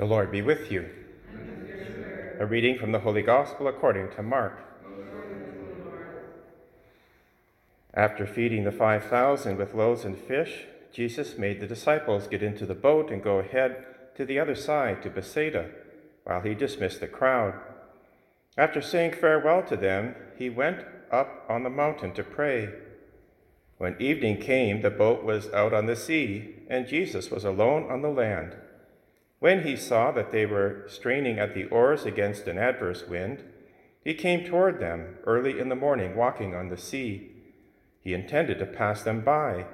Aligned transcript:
The 0.00 0.06
Lord 0.06 0.32
be 0.32 0.40
with 0.40 0.72
you. 0.72 0.88
A 2.38 2.46
reading 2.46 2.78
from 2.78 2.90
the 2.90 3.00
Holy 3.00 3.20
Gospel 3.20 3.68
according 3.68 4.10
to 4.12 4.22
Mark. 4.22 4.58
After 7.92 8.26
feeding 8.26 8.64
the 8.64 8.72
5,000 8.72 9.58
with 9.58 9.74
loaves 9.74 10.06
and 10.06 10.16
fish, 10.16 10.64
Jesus 10.90 11.36
made 11.36 11.60
the 11.60 11.66
disciples 11.66 12.28
get 12.28 12.42
into 12.42 12.64
the 12.64 12.74
boat 12.74 13.10
and 13.10 13.22
go 13.22 13.40
ahead 13.40 13.84
to 14.16 14.24
the 14.24 14.38
other 14.38 14.54
side 14.54 15.02
to 15.02 15.10
Bethsaida, 15.10 15.68
while 16.24 16.40
he 16.40 16.54
dismissed 16.54 17.00
the 17.00 17.06
crowd. 17.06 17.60
After 18.56 18.80
saying 18.80 19.12
farewell 19.12 19.62
to 19.64 19.76
them, 19.76 20.14
he 20.38 20.48
went 20.48 20.82
up 21.12 21.44
on 21.46 21.62
the 21.62 21.68
mountain 21.68 22.14
to 22.14 22.22
pray. 22.22 22.70
When 23.76 24.00
evening 24.00 24.38
came, 24.38 24.80
the 24.80 24.88
boat 24.88 25.24
was 25.24 25.52
out 25.52 25.74
on 25.74 25.84
the 25.84 25.94
sea, 25.94 26.54
and 26.70 26.88
Jesus 26.88 27.30
was 27.30 27.44
alone 27.44 27.90
on 27.90 28.00
the 28.00 28.08
land. 28.08 28.56
When 29.40 29.62
he 29.64 29.74
saw 29.74 30.12
that 30.12 30.32
they 30.32 30.46
were 30.46 30.84
straining 30.86 31.38
at 31.38 31.54
the 31.54 31.64
oars 31.66 32.04
against 32.04 32.46
an 32.46 32.58
adverse 32.58 33.08
wind, 33.08 33.42
he 34.04 34.14
came 34.14 34.44
toward 34.44 34.78
them 34.78 35.16
early 35.24 35.58
in 35.58 35.70
the 35.70 35.74
morning, 35.74 36.14
walking 36.14 36.54
on 36.54 36.68
the 36.68 36.76
sea. 36.76 37.32
He 38.02 38.14
intended 38.14 38.58
to 38.58 38.66
pass 38.66 39.02
them 39.02 39.22
by. 39.22 39.64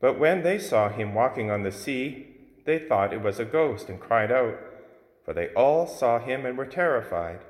But 0.00 0.18
when 0.18 0.42
they 0.42 0.58
saw 0.58 0.88
him 0.88 1.14
walking 1.14 1.50
on 1.50 1.64
the 1.64 1.72
sea, 1.72 2.28
they 2.64 2.78
thought 2.78 3.12
it 3.12 3.22
was 3.22 3.40
a 3.40 3.44
ghost 3.44 3.88
and 3.88 4.00
cried 4.00 4.30
out, 4.30 4.56
for 5.24 5.34
they 5.34 5.48
all 5.54 5.86
saw 5.86 6.20
him 6.20 6.46
and 6.46 6.56
were 6.56 6.66
terrified. 6.66 7.40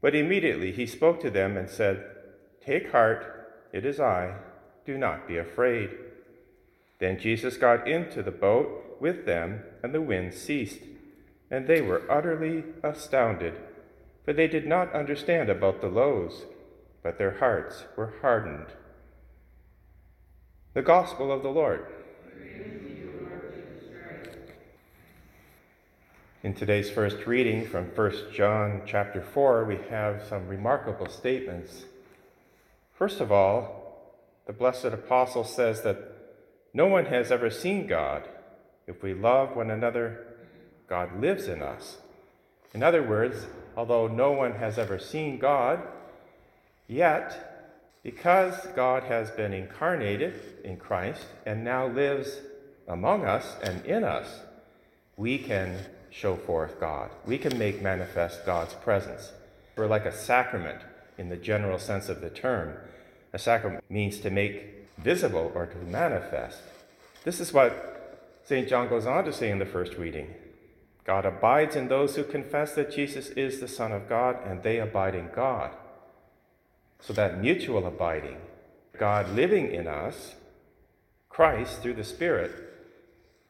But 0.00 0.14
immediately 0.14 0.72
he 0.72 0.86
spoke 0.86 1.20
to 1.20 1.30
them 1.30 1.56
and 1.56 1.68
said, 1.68 2.04
Take 2.64 2.90
heart, 2.90 3.68
it 3.72 3.84
is 3.84 4.00
I, 4.00 4.34
do 4.84 4.98
not 4.98 5.28
be 5.28 5.36
afraid. 5.36 5.90
Then 6.98 7.18
Jesus 7.18 7.56
got 7.56 7.86
into 7.86 8.22
the 8.22 8.30
boat 8.30 8.93
with 9.04 9.26
them, 9.26 9.60
and 9.82 9.92
the 9.92 10.00
wind 10.00 10.32
ceased. 10.32 10.80
And 11.50 11.66
they 11.66 11.82
were 11.82 12.10
utterly 12.10 12.64
astounded, 12.82 13.52
for 14.24 14.32
they 14.32 14.48
did 14.48 14.66
not 14.66 14.94
understand 14.94 15.50
about 15.50 15.82
the 15.82 15.88
loaves, 15.88 16.46
but 17.02 17.18
their 17.18 17.36
hearts 17.36 17.84
were 17.98 18.14
hardened. 18.22 18.68
The 20.72 20.80
Gospel 20.80 21.30
of 21.30 21.42
the 21.42 21.50
Lord. 21.50 21.84
In 26.42 26.54
today's 26.54 26.90
first 26.90 27.26
reading 27.26 27.66
from 27.66 27.84
1 27.94 28.32
John 28.32 28.84
chapter 28.86 29.20
4, 29.20 29.66
we 29.66 29.80
have 29.90 30.24
some 30.26 30.48
remarkable 30.48 31.10
statements. 31.10 31.84
First 32.94 33.20
of 33.20 33.30
all, 33.30 34.22
the 34.46 34.54
blessed 34.54 34.86
apostle 34.86 35.44
says 35.44 35.82
that 35.82 35.98
no 36.72 36.86
one 36.86 37.04
has 37.04 37.30
ever 37.30 37.50
seen 37.50 37.86
God. 37.86 38.26
If 38.86 39.02
we 39.02 39.14
love 39.14 39.56
one 39.56 39.70
another, 39.70 40.26
God 40.88 41.20
lives 41.20 41.48
in 41.48 41.62
us. 41.62 41.98
In 42.74 42.82
other 42.82 43.02
words, 43.02 43.46
although 43.76 44.06
no 44.06 44.32
one 44.32 44.52
has 44.52 44.78
ever 44.78 44.98
seen 44.98 45.38
God, 45.38 45.80
yet, 46.86 48.00
because 48.02 48.54
God 48.76 49.04
has 49.04 49.30
been 49.30 49.52
incarnated 49.52 50.34
in 50.64 50.76
Christ 50.76 51.24
and 51.46 51.64
now 51.64 51.86
lives 51.86 52.40
among 52.86 53.24
us 53.24 53.56
and 53.62 53.84
in 53.86 54.04
us, 54.04 54.40
we 55.16 55.38
can 55.38 55.78
show 56.10 56.36
forth 56.36 56.78
God. 56.78 57.10
We 57.24 57.38
can 57.38 57.58
make 57.58 57.80
manifest 57.80 58.44
God's 58.44 58.74
presence. 58.74 59.32
We're 59.76 59.86
like 59.86 60.04
a 60.04 60.16
sacrament 60.16 60.80
in 61.16 61.28
the 61.28 61.36
general 61.36 61.78
sense 61.78 62.08
of 62.08 62.20
the 62.20 62.30
term. 62.30 62.76
A 63.32 63.38
sacrament 63.38 63.84
means 63.88 64.18
to 64.18 64.30
make 64.30 64.86
visible 64.98 65.50
or 65.54 65.66
to 65.66 65.78
manifest. 65.78 66.58
This 67.24 67.40
is 67.40 67.52
what 67.52 67.93
St. 68.44 68.68
John 68.68 68.88
goes 68.88 69.06
on 69.06 69.24
to 69.24 69.32
say 69.32 69.50
in 69.50 69.58
the 69.58 69.66
first 69.66 69.94
reading 69.94 70.34
God 71.04 71.26
abides 71.26 71.76
in 71.76 71.88
those 71.88 72.16
who 72.16 72.24
confess 72.24 72.74
that 72.74 72.90
Jesus 72.90 73.28
is 73.30 73.60
the 73.60 73.68
Son 73.68 73.92
of 73.92 74.08
God, 74.08 74.38
and 74.46 74.62
they 74.62 74.78
abide 74.78 75.14
in 75.14 75.28
God. 75.34 75.70
So 77.00 77.12
that 77.12 77.40
mutual 77.40 77.86
abiding, 77.86 78.38
God 78.98 79.28
living 79.30 79.70
in 79.70 79.86
us, 79.86 80.34
Christ 81.28 81.82
through 81.82 81.94
the 81.94 82.04
Spirit, 82.04 82.52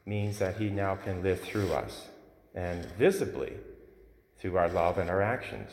means 0.05 0.39
that 0.41 0.57
He 0.57 0.69
now 0.69 0.97
can 0.97 1.23
live 1.23 1.41
through 1.41 1.73
us 1.73 2.09
and 2.55 2.85
visibly 2.99 3.53
through 4.39 4.57
our 4.57 4.69
love 4.69 4.99
and 4.99 5.09
our 5.09 5.23
actions. 5.23 5.71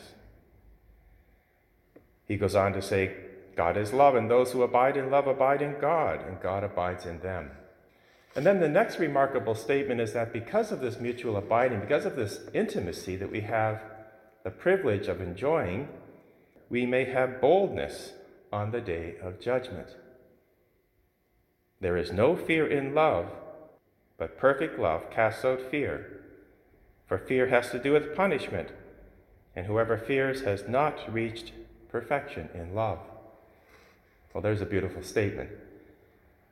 He 2.26 2.36
goes 2.36 2.54
on 2.54 2.72
to 2.74 2.82
say, 2.82 3.16
God 3.56 3.76
is 3.76 3.92
love, 3.92 4.14
and 4.14 4.30
those 4.30 4.52
who 4.52 4.62
abide 4.62 4.96
in 4.96 5.10
love 5.10 5.26
abide 5.26 5.62
in 5.62 5.78
God, 5.80 6.24
and 6.26 6.40
God 6.40 6.62
abides 6.62 7.06
in 7.06 7.18
them. 7.20 7.50
And 8.34 8.46
then 8.46 8.60
the 8.60 8.68
next 8.68 8.98
remarkable 8.98 9.54
statement 9.54 10.00
is 10.00 10.14
that 10.14 10.32
because 10.32 10.72
of 10.72 10.80
this 10.80 10.98
mutual 10.98 11.36
abiding, 11.36 11.80
because 11.80 12.06
of 12.06 12.16
this 12.16 12.40
intimacy 12.54 13.16
that 13.16 13.30
we 13.30 13.42
have 13.42 13.82
the 14.42 14.50
privilege 14.50 15.06
of 15.06 15.20
enjoying, 15.20 15.88
we 16.70 16.86
may 16.86 17.04
have 17.04 17.40
boldness 17.40 18.12
on 18.50 18.70
the 18.70 18.80
day 18.80 19.16
of 19.22 19.40
judgment. 19.40 19.88
There 21.80 21.96
is 21.96 22.12
no 22.12 22.34
fear 22.34 22.66
in 22.66 22.94
love, 22.94 23.26
but 24.16 24.38
perfect 24.38 24.78
love 24.78 25.10
casts 25.10 25.44
out 25.44 25.60
fear. 25.70 26.22
For 27.06 27.18
fear 27.18 27.48
has 27.48 27.70
to 27.70 27.78
do 27.78 27.92
with 27.92 28.14
punishment, 28.16 28.70
and 29.54 29.66
whoever 29.66 29.98
fears 29.98 30.42
has 30.42 30.66
not 30.66 31.12
reached 31.12 31.52
perfection 31.90 32.48
in 32.54 32.74
love. 32.74 33.00
Well, 34.32 34.42
there's 34.42 34.62
a 34.62 34.66
beautiful 34.66 35.02
statement. 35.02 35.50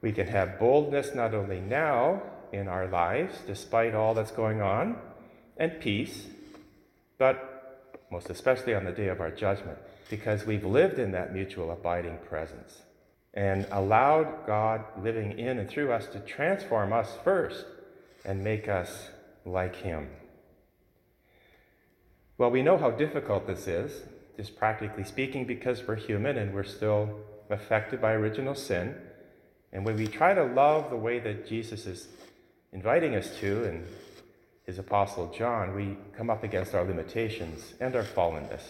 We 0.02 0.12
can 0.12 0.26
have 0.28 0.58
boldness 0.58 1.14
not 1.14 1.34
only 1.34 1.60
now 1.60 2.22
in 2.52 2.68
our 2.68 2.86
lives, 2.86 3.38
despite 3.46 3.94
all 3.94 4.14
that's 4.14 4.30
going 4.32 4.60
on, 4.62 4.96
and 5.56 5.78
peace, 5.80 6.26
but 7.18 8.00
most 8.10 8.30
especially 8.30 8.74
on 8.74 8.84
the 8.84 8.92
day 8.92 9.08
of 9.08 9.20
our 9.20 9.30
judgment, 9.30 9.78
because 10.08 10.46
we've 10.46 10.64
lived 10.64 10.98
in 10.98 11.12
that 11.12 11.32
mutual 11.32 11.70
abiding 11.70 12.18
presence 12.28 12.82
and 13.34 13.66
allowed 13.70 14.46
God 14.46 14.84
living 15.00 15.38
in 15.38 15.58
and 15.58 15.68
through 15.68 15.92
us 15.92 16.06
to 16.08 16.20
transform 16.20 16.92
us 16.92 17.16
first 17.22 17.64
and 18.24 18.42
make 18.42 18.68
us 18.68 19.08
like 19.44 19.76
Him. 19.76 20.08
Well, 22.38 22.50
we 22.50 22.62
know 22.62 22.78
how 22.78 22.90
difficult 22.90 23.46
this 23.46 23.68
is, 23.68 24.02
just 24.36 24.56
practically 24.56 25.04
speaking, 25.04 25.44
because 25.44 25.86
we're 25.86 25.96
human 25.96 26.38
and 26.38 26.54
we're 26.54 26.64
still 26.64 27.20
affected 27.50 28.00
by 28.00 28.12
original 28.12 28.54
sin. 28.54 28.96
And 29.72 29.84
when 29.84 29.96
we 29.96 30.06
try 30.06 30.34
to 30.34 30.44
love 30.44 30.90
the 30.90 30.96
way 30.96 31.20
that 31.20 31.46
Jesus 31.48 31.86
is 31.86 32.08
inviting 32.72 33.14
us 33.14 33.30
to 33.38 33.64
in 33.64 33.86
his 34.64 34.78
apostle 34.78 35.32
John, 35.36 35.74
we 35.74 35.96
come 36.16 36.30
up 36.30 36.42
against 36.42 36.74
our 36.74 36.84
limitations 36.84 37.74
and 37.80 37.94
our 37.94 38.02
fallenness. 38.02 38.62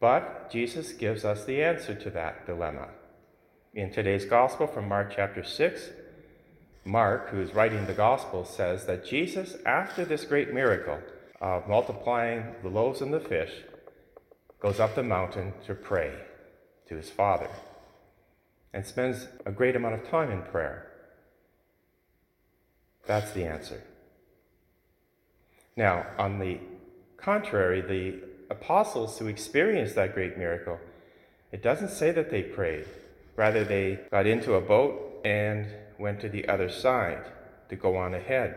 But 0.00 0.50
Jesus 0.50 0.92
gives 0.92 1.24
us 1.24 1.44
the 1.44 1.62
answer 1.62 1.94
to 1.94 2.10
that 2.10 2.46
dilemma. 2.46 2.88
In 3.74 3.92
today's 3.92 4.24
gospel 4.24 4.66
from 4.66 4.88
Mark 4.88 5.12
chapter 5.14 5.44
6, 5.44 5.90
Mark, 6.84 7.28
who 7.28 7.40
is 7.40 7.54
writing 7.54 7.86
the 7.86 7.92
gospel, 7.92 8.44
says 8.44 8.86
that 8.86 9.06
Jesus, 9.06 9.56
after 9.64 10.04
this 10.04 10.24
great 10.24 10.52
miracle 10.52 10.98
of 11.40 11.68
multiplying 11.68 12.54
the 12.62 12.68
loaves 12.68 13.00
and 13.00 13.14
the 13.14 13.20
fish, 13.20 13.52
goes 14.60 14.80
up 14.80 14.94
the 14.94 15.02
mountain 15.02 15.52
to 15.66 15.74
pray 15.74 16.12
to 16.88 16.96
his 16.96 17.10
Father 17.10 17.48
and 18.72 18.86
spends 18.86 19.28
a 19.44 19.52
great 19.52 19.76
amount 19.76 19.94
of 19.94 20.08
time 20.08 20.30
in 20.30 20.42
prayer. 20.42 20.90
That's 23.06 23.32
the 23.32 23.44
answer. 23.44 23.82
Now, 25.76 26.06
on 26.18 26.38
the 26.38 26.60
contrary, 27.16 27.80
the 27.80 28.22
apostles 28.50 29.18
who 29.18 29.26
experienced 29.26 29.94
that 29.94 30.14
great 30.14 30.38
miracle, 30.38 30.78
it 31.50 31.62
doesn't 31.62 31.90
say 31.90 32.10
that 32.12 32.30
they 32.30 32.42
prayed. 32.42 32.86
Rather, 33.36 33.64
they 33.64 34.00
got 34.10 34.26
into 34.26 34.54
a 34.54 34.60
boat 34.60 35.20
and 35.24 35.66
went 35.98 36.20
to 36.20 36.28
the 36.28 36.46
other 36.48 36.68
side 36.68 37.24
to 37.68 37.76
go 37.76 37.96
on 37.96 38.14
ahead. 38.14 38.54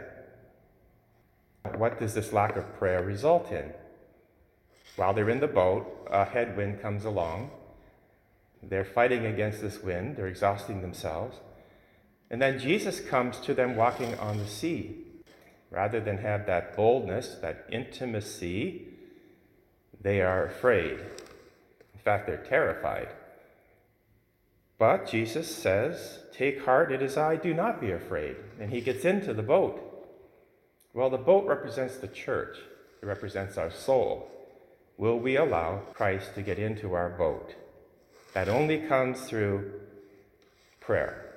What 1.77 1.99
does 1.99 2.13
this 2.13 2.33
lack 2.33 2.55
of 2.55 2.77
prayer 2.77 3.03
result 3.03 3.51
in? 3.51 3.73
While 4.95 5.13
they're 5.13 5.29
in 5.29 5.39
the 5.39 5.47
boat, 5.47 6.07
a 6.11 6.25
headwind 6.25 6.81
comes 6.81 7.05
along 7.05 7.51
they're 8.69 8.85
fighting 8.85 9.25
against 9.25 9.61
this 9.61 9.81
wind, 9.81 10.15
they're 10.15 10.27
exhausting 10.27 10.81
themselves. 10.81 11.37
And 12.29 12.41
then 12.41 12.59
Jesus 12.59 12.99
comes 12.99 13.39
to 13.41 13.53
them 13.53 13.75
walking 13.75 14.15
on 14.15 14.37
the 14.37 14.47
sea. 14.47 15.01
Rather 15.71 15.99
than 15.99 16.17
have 16.17 16.45
that 16.45 16.75
boldness, 16.75 17.35
that 17.41 17.65
intimacy, 17.71 18.87
they 20.01 20.21
are 20.21 20.45
afraid. 20.45 20.99
In 20.99 21.99
fact, 22.03 22.27
they're 22.27 22.37
terrified. 22.37 23.09
But 24.77 25.07
Jesus 25.07 25.53
says, 25.53 26.19
Take 26.33 26.63
heart, 26.65 26.91
it 26.91 27.01
is 27.01 27.17
I, 27.17 27.35
do 27.35 27.53
not 27.53 27.81
be 27.81 27.91
afraid. 27.91 28.35
And 28.59 28.71
he 28.71 28.81
gets 28.81 29.05
into 29.05 29.33
the 29.33 29.43
boat. 29.43 29.81
Well, 30.93 31.09
the 31.09 31.17
boat 31.17 31.45
represents 31.47 31.97
the 31.97 32.07
church, 32.07 32.57
it 33.01 33.05
represents 33.05 33.57
our 33.57 33.71
soul. 33.71 34.31
Will 34.97 35.19
we 35.19 35.35
allow 35.35 35.81
Christ 35.93 36.35
to 36.35 36.41
get 36.41 36.57
into 36.57 36.93
our 36.93 37.09
boat? 37.09 37.53
That 38.35 38.47
only 38.47 38.77
comes 38.87 39.21
through 39.21 39.73
prayer. 40.79 41.33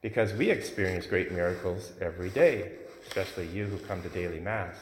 Because 0.00 0.32
we 0.32 0.50
experience 0.50 1.06
great 1.06 1.32
miracles 1.32 1.90
every 2.00 2.30
day 2.30 2.78
especially 3.08 3.46
you 3.48 3.64
who 3.64 3.78
come 3.78 4.02
to 4.02 4.08
daily 4.10 4.40
Mass. 4.40 4.76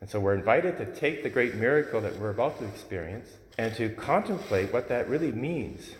And 0.00 0.08
so 0.08 0.18
we're 0.18 0.34
invited 0.34 0.78
to 0.78 0.86
take 0.94 1.22
the 1.22 1.30
great 1.30 1.54
miracle 1.54 2.00
that 2.00 2.18
we're 2.18 2.30
about 2.30 2.58
to 2.58 2.66
experience 2.66 3.28
and 3.58 3.74
to 3.76 3.90
contemplate 3.90 4.72
what 4.72 4.88
that 4.88 5.08
really 5.08 5.32
means, 5.32 5.92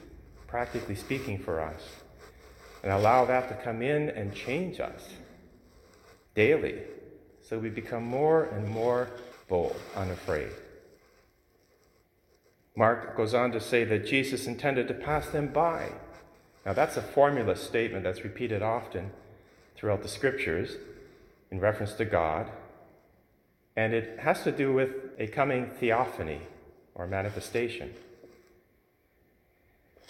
practically 0.47 0.95
speaking, 0.95 1.39
for 1.39 1.61
us, 1.61 1.83
and 2.83 2.93
allow 2.93 3.25
that 3.27 3.49
to 3.49 3.55
come 3.63 3.83
in 3.83 4.09
and 4.11 4.35
change 4.35 4.81
us 4.81 5.11
daily 6.35 6.79
so 7.43 7.59
we 7.59 7.69
become 7.69 8.05
more 8.05 8.45
and 8.45 8.67
more 8.69 9.09
bold, 9.49 9.77
unafraid. 9.95 10.51
Mark 12.81 13.15
goes 13.15 13.35
on 13.35 13.53
to 13.53 13.61
say 13.61 13.85
that 13.85 14.07
Jesus 14.07 14.47
intended 14.47 14.89
to 14.89 14.95
pass 14.95 15.27
them 15.27 15.49
by. 15.49 15.93
Now, 16.65 16.73
that's 16.73 16.97
a 16.97 17.03
formula 17.03 17.55
statement 17.55 18.05
that's 18.05 18.25
repeated 18.25 18.63
often 18.63 19.11
throughout 19.77 20.01
the 20.03 20.09
scriptures 20.09 20.77
in 21.51 21.61
reference 21.61 21.93
to 21.93 22.07
God, 22.07 22.51
and 23.77 23.93
it 23.93 24.21
has 24.21 24.43
to 24.45 24.51
do 24.51 24.73
with 24.73 24.93
a 25.19 25.27
coming 25.27 25.67
theophany 25.67 26.41
or 26.95 27.07
manifestation. 27.07 27.93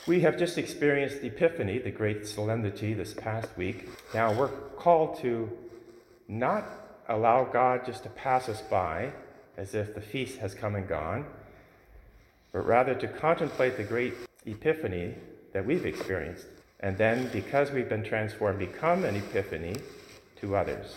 We 0.06 0.20
have 0.20 0.38
just 0.38 0.56
experienced 0.56 1.22
the 1.22 1.26
Epiphany, 1.26 1.78
the 1.78 1.90
great 1.90 2.24
solemnity, 2.24 2.94
this 2.94 3.14
past 3.14 3.48
week. 3.56 3.88
Now 4.14 4.32
we're 4.32 4.46
called 4.76 5.18
to 5.22 5.50
not 6.28 6.68
allow 7.08 7.42
God 7.42 7.84
just 7.84 8.04
to 8.04 8.10
pass 8.10 8.48
us 8.48 8.60
by 8.60 9.10
as 9.56 9.74
if 9.74 9.92
the 9.92 10.00
feast 10.00 10.38
has 10.38 10.54
come 10.54 10.76
and 10.76 10.86
gone, 10.86 11.26
but 12.52 12.66
rather 12.66 12.94
to 12.94 13.08
contemplate 13.08 13.76
the 13.76 13.84
great 13.84 14.14
epiphany 14.46 15.14
that 15.52 15.64
we've 15.64 15.86
experienced. 15.86 16.46
And 16.80 16.96
then, 16.96 17.28
because 17.32 17.70
we've 17.70 17.88
been 17.88 18.04
transformed, 18.04 18.58
become 18.58 19.04
an 19.04 19.16
epiphany 19.16 19.76
to 20.40 20.56
others. 20.56 20.96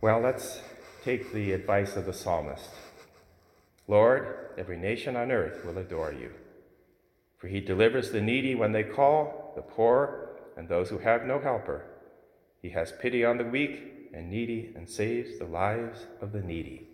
Well, 0.00 0.20
let's 0.20 0.60
take 1.04 1.32
the 1.32 1.52
advice 1.52 1.96
of 1.96 2.06
the 2.06 2.12
psalmist 2.12 2.70
Lord, 3.88 4.50
every 4.58 4.76
nation 4.76 5.16
on 5.16 5.32
earth 5.32 5.64
will 5.64 5.78
adore 5.78 6.12
you. 6.12 6.30
For 7.38 7.48
he 7.48 7.60
delivers 7.60 8.10
the 8.10 8.20
needy 8.20 8.54
when 8.54 8.72
they 8.72 8.82
call, 8.82 9.52
the 9.56 9.62
poor, 9.62 10.28
and 10.58 10.68
those 10.68 10.90
who 10.90 10.98
have 10.98 11.24
no 11.24 11.38
helper. 11.38 11.86
He 12.60 12.68
has 12.70 12.92
pity 12.92 13.24
on 13.24 13.38
the 13.38 13.44
weak 13.44 14.10
and 14.12 14.30
needy 14.30 14.72
and 14.76 14.88
saves 14.88 15.38
the 15.38 15.46
lives 15.46 16.00
of 16.20 16.32
the 16.32 16.42
needy. 16.42 16.86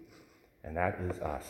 And 0.62 0.76
that 0.76 1.00
is 1.00 1.18
us. 1.18 1.46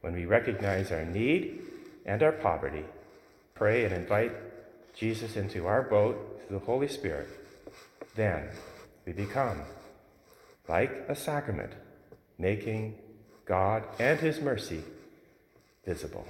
When 0.00 0.14
we 0.14 0.26
recognize 0.26 0.92
our 0.92 1.04
need 1.04 1.60
and 2.06 2.22
our 2.22 2.32
poverty, 2.32 2.84
pray 3.54 3.84
and 3.84 3.94
invite 3.94 4.32
Jesus 4.94 5.36
into 5.36 5.66
our 5.66 5.82
boat 5.82 6.42
through 6.46 6.58
the 6.58 6.64
Holy 6.64 6.88
Spirit, 6.88 7.28
then 8.14 8.48
we 9.04 9.12
become 9.12 9.62
like 10.68 11.04
a 11.08 11.14
sacrament, 11.14 11.72
making 12.38 12.94
God 13.44 13.84
and 13.98 14.20
His 14.20 14.40
mercy 14.40 14.82
visible. 15.84 16.26